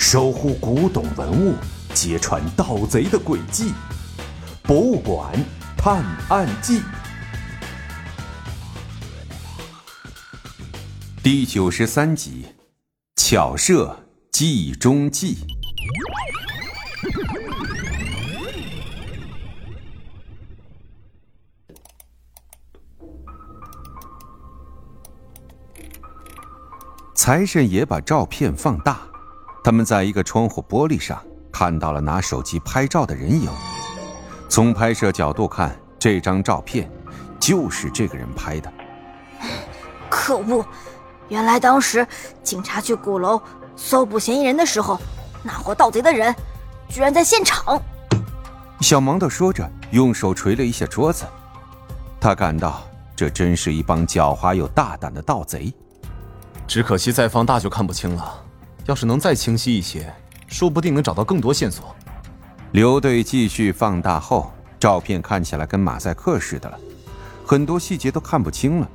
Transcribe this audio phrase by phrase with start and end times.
[0.00, 1.54] 守护古董文物，
[1.94, 3.74] 揭穿盗贼的诡计。
[4.62, 5.30] 博物馆
[5.76, 6.80] 探案记
[11.22, 12.46] 第九十三集：
[13.16, 13.94] 巧设
[14.32, 15.36] 计中计。
[27.14, 29.09] 财神爷把照片放大。
[29.62, 33.50] 他们在一个窗户玻璃上看到了拿手机拍照的人影。
[34.48, 36.90] 从拍摄角度看，这张照片
[37.38, 38.72] 就是这个人拍的。
[40.08, 40.64] 可恶！
[41.28, 42.06] 原来当时
[42.42, 43.40] 警察去鼓楼
[43.76, 44.98] 搜捕嫌疑人的时候，
[45.42, 46.34] 那伙盗贼的人
[46.88, 47.80] 居然在现场。
[48.80, 51.24] 小芒的说着，用手捶了一下桌子。
[52.20, 52.82] 他感到
[53.14, 55.72] 这真是一帮狡猾又大胆的盗贼。
[56.66, 58.44] 只可惜再放大就看不清了。
[58.86, 60.12] 要是能再清晰一些，
[60.46, 61.94] 说不定能找到更多线索。
[62.72, 66.78] 刘队继续放大后，照片看起来跟马赛克似的了，
[67.44, 68.88] 很多细节都看不清了。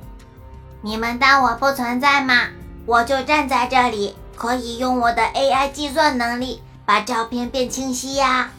[0.82, 2.48] 你们当我不存在吗？
[2.84, 8.50] 我就站在这里，可以用我的 AI 计算能力把照片变清晰呀。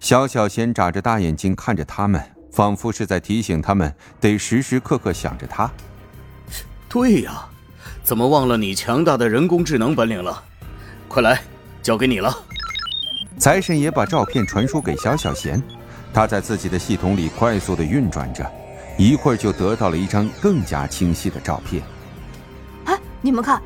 [0.00, 5.70] 小小贤眨着大眼睛看着他们，仿佛是在提醒他们得时时刻刻想着他。
[6.88, 7.47] 对呀。
[8.08, 10.42] 怎么忘了你强大的人工智能本领了？
[11.08, 11.42] 快来，
[11.82, 12.34] 交给你了。
[13.36, 15.62] 财神爷把照片传输给小小贤，
[16.10, 18.50] 他在自己的系统里快速的运转着，
[18.96, 21.82] 一会儿就得到了一张更加清晰的照片。
[22.86, 23.60] 哎，你们看，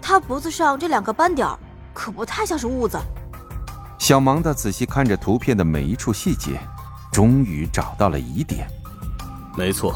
[0.00, 1.48] 他脖子上这两个斑点
[1.92, 2.96] 可不太像是痦子。
[3.98, 6.60] 小盲的仔细看着图片的每一处细节，
[7.10, 8.68] 终于找到了疑点。
[9.58, 9.92] 没错，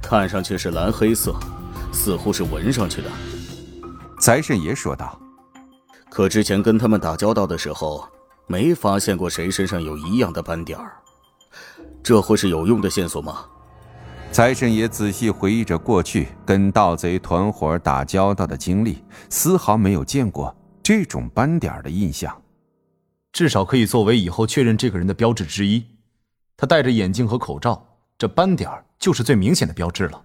[0.00, 1.36] 看上去是蓝黑色。
[1.96, 3.10] 似乎是纹上去的，
[4.20, 5.18] 财神爷说道。
[6.10, 8.06] 可之前跟他们打交道的时候，
[8.46, 10.92] 没发现过谁身上有一样的斑点儿。
[12.02, 13.46] 这会是有用的线索吗？
[14.30, 22.40] 财神爷仔细回忆着过去跟盗贼团伙打交道的经历，丝毫没有见过这种斑点的印象。
[23.32, 25.82] 至少可以作为以后确认这个人的标志之一。
[26.58, 27.84] 他戴着眼镜和口罩，
[28.18, 30.22] 这斑点就是最明显的标志了。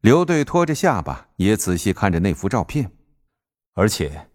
[0.00, 2.90] 刘队拖着下巴，也仔细看着那幅照片，
[3.74, 4.28] 而且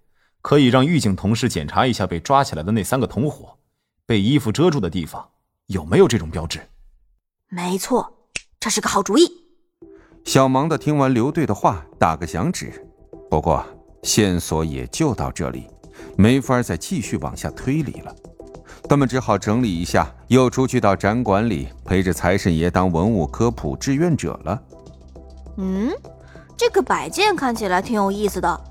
[0.43, 3.57] 可以让狱警同事检查一下被抓起来的那三个同伙，
[4.05, 5.27] 被衣服遮住的地方
[5.65, 6.59] 有没有这种标志。
[7.49, 9.27] 没错，这是个好主意。
[10.23, 12.87] 小芒的听完刘队的话，打个响指。
[13.27, 13.65] 不过
[14.03, 15.65] 线索也就到这里，
[16.15, 18.15] 没法再继续往下推理了。
[18.87, 24.61] 他们只好整理一下，又出去到展馆里陪着财神爷当文物科普志愿者了。
[25.57, 25.91] 嗯，
[26.57, 28.61] 这个摆件看起来挺有意思的。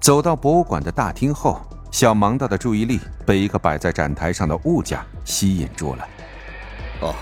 [0.00, 1.60] 走到博物馆的大厅后，
[1.90, 6.08] 小盲道的注意力被一个摆在展台上的物件吸引住了。
[7.00, 7.14] 哦，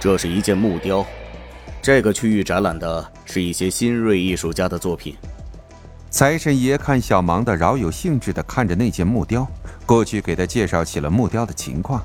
[0.00, 1.04] 这是一件木雕。
[1.80, 5.16] 这个区域展览的是一些新锐艺术家的作品。
[6.10, 9.46] 财神爷看小盲的饶有兴致地看着那件木雕，
[9.86, 12.02] 过去给他介绍起了木雕的情况。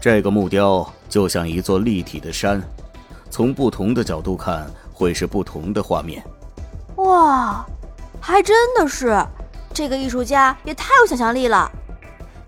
[0.00, 2.62] 这个木雕就像一座立体的山，
[3.30, 4.66] 从不同的角度看。
[4.96, 6.24] 会是不同的画面，
[6.96, 7.62] 哇，
[8.18, 9.22] 还真的是，
[9.74, 11.70] 这个艺术家也太有想象力了。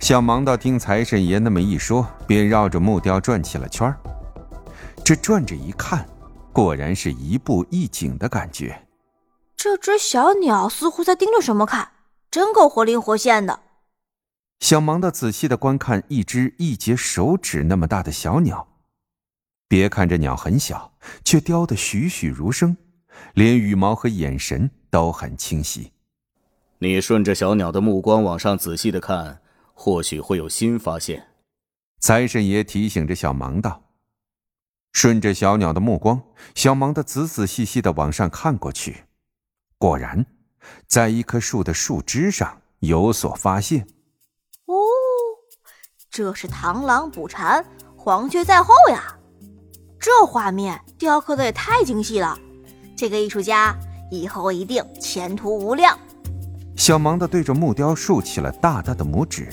[0.00, 3.94] 小盲道听财神爷那么一说，便绕着木雕转起了圈
[5.04, 6.08] 这转着一看，
[6.50, 8.86] 果然是一步一景的感觉。
[9.54, 11.90] 这只小鸟似乎在盯着什么看，
[12.30, 13.60] 真够活灵活现的。
[14.60, 18.67] 小盲道仔细的观看一只一截手指那么大的小鸟。
[19.68, 22.76] 别看这鸟很小，却雕得栩栩如生，
[23.34, 25.92] 连羽毛和眼神都很清晰。
[26.78, 29.42] 你顺着小鸟的目光往上仔细的看，
[29.74, 31.28] 或许会有新发现。
[32.00, 33.82] 财神爷提醒着小盲道。
[34.92, 36.22] 顺着小鸟的目光，
[36.54, 39.04] 小盲的仔仔细细的往上看过去，
[39.76, 40.24] 果然，
[40.86, 43.86] 在一棵树的树枝上有所发现。
[44.64, 44.74] 哦，
[46.10, 47.64] 这是螳螂捕蝉，
[47.96, 49.17] 黄雀在后呀！
[50.00, 52.38] 这画面雕刻的也太精细了，
[52.96, 53.74] 这个艺术家
[54.10, 55.98] 以后一定前途无量。
[56.76, 59.48] 小盲的对着木雕竖起了大大的拇指。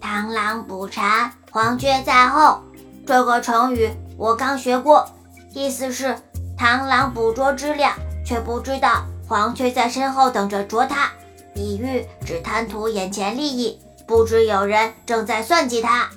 [0.00, 2.60] 螳螂捕蝉，黄雀在后。
[3.04, 5.08] 这个成语我刚学过，
[5.52, 6.16] 意思是
[6.58, 7.92] 螳螂捕捉知了，
[8.24, 11.10] 却不知道黄雀在身后等着啄它，
[11.54, 16.08] 比喻只贪图眼前利益，不知有人正在算计他。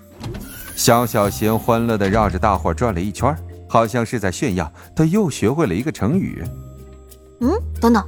[0.80, 3.36] 小小贤欢乐的绕着大伙转了一圈，
[3.68, 6.42] 好像是在炫耀他又学会了一个成语。
[7.42, 8.02] 嗯，等等，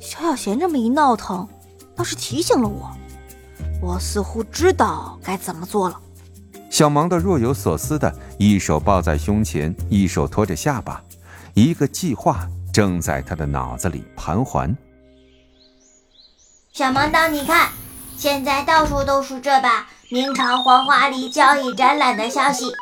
[0.00, 1.46] 小小贤这么一闹腾，
[1.94, 2.90] 倒是提醒了我，
[3.82, 6.00] 我似乎知道该怎么做了。
[6.70, 11.04] 小盲的若有所思的一手抱在胸前，一手托着下巴，
[11.52, 14.74] 一个计划正在他的脑子里盘桓。
[16.72, 17.68] 小盲道，你看，
[18.16, 22.72] 现在到处都是这把明朝黄花梨交易展览的消息。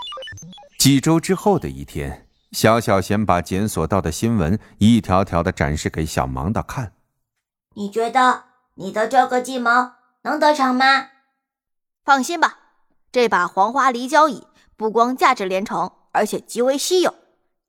[0.78, 6.92] 几周之后的一天，小小贤把检索到的新闻一条条的展示给小盲的看。
[7.74, 8.44] 你觉得
[8.74, 9.70] 你的这个计谋
[10.22, 11.08] 能得逞吗？
[12.04, 12.58] 放心吧。
[13.10, 17.14] 这把黄花梨交椅不光价值连城，而且极为稀有，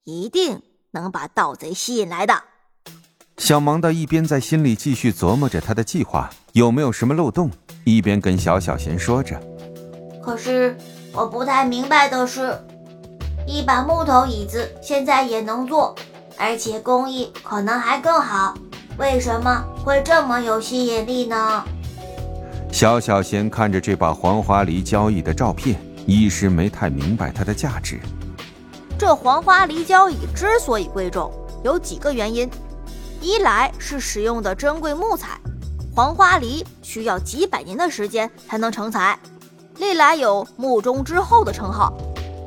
[0.03, 0.61] 一定
[0.91, 2.43] 能把盗贼吸引来的。
[3.37, 7.51] 小盲的一边在心里继续琢磨着他的计划有没有什么漏洞，
[7.85, 9.39] 一边跟小小贤说着
[10.21, 10.75] ：“可是
[11.13, 12.59] 我不太明白的是，
[13.45, 15.95] 一把木头椅子现在也能做，
[16.35, 18.55] 而且工艺可能还更好，
[18.97, 21.63] 为什么会这么有吸引力呢？”
[22.73, 27.99] 小小贤看着这把黄花梨交椅的照片，一时没太明白它的价值。
[28.97, 31.31] 这黄花梨交椅之所以贵重，
[31.63, 32.49] 有几个原因：
[33.21, 35.39] 一来是使用的珍贵木材，
[35.95, 39.17] 黄花梨需要几百年的时间才能成材；
[39.77, 41.93] 历来有“木中之后”的称号，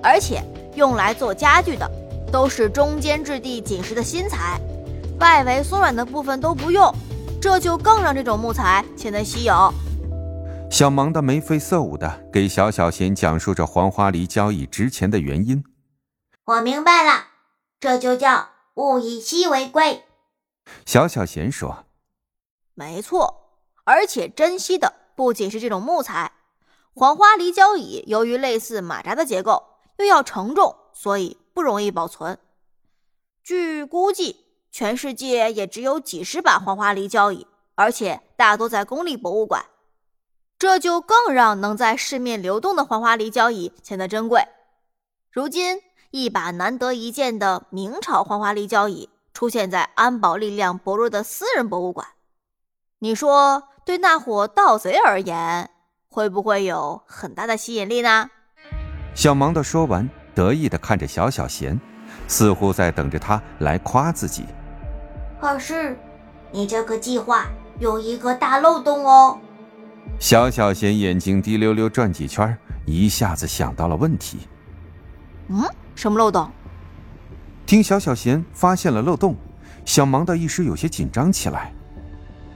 [0.03, 1.91] 而且用来做家具的
[2.31, 4.61] 都是中间质地紧实的新材，
[5.19, 6.95] 外围松软的部分都不用，
[7.41, 9.73] 这就更让这种木材显得稀有。
[10.71, 15.65] 小芒的眉飞色舞的给小小贤讲述着黄花梨交易值钱的原因。
[16.45, 17.29] 我明白了，
[17.81, 20.03] 这就叫物以稀为贵。
[20.85, 21.87] 小小贤说
[22.79, 26.31] ：“没错，而且珍惜的不仅是这种木材。
[26.95, 29.65] 黄花梨交椅由于类似马扎的结构，
[29.97, 32.39] 又要承重，所以不容易保存。
[33.43, 39.65] 据估计，全世界也只有几十把黄花梨交椅，而且大多在公立博物馆。”
[40.57, 44.47] 这就更让能在市面流动的黄花梨交椅显得珍贵。
[45.33, 45.83] 如今，
[46.13, 52.07] 一把难得一见的明朝黄花梨交椅出现在安保力量薄弱的私人博物馆，
[53.01, 55.71] 你说对那伙盗贼而言，
[56.09, 58.29] 会不会有很大的吸引力呢？
[59.15, 61.81] 小芒的说完，得意的看着小小贤，
[62.27, 64.47] 似乎在等着他来夸自己。
[65.41, 65.97] 可是，
[66.51, 67.47] 你这个计划
[67.79, 69.39] 有一个大漏洞哦。
[70.19, 74.41] 小小贤眼睛滴溜溜转几圈，一下子想到了问题。
[75.47, 75.63] 嗯，
[75.95, 76.51] 什么漏洞？
[77.65, 79.37] 听小小贤发现了漏洞，
[79.85, 81.73] 小芒的一时有些紧张起来。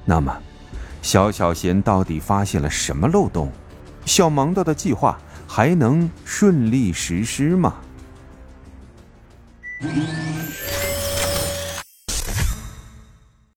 [0.05, 0.37] 那么，
[1.01, 3.51] 小小贤到底发现了什么漏洞？
[4.05, 7.75] 小盲道的计划还能顺利实施吗？